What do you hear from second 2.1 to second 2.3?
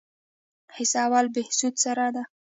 ده؟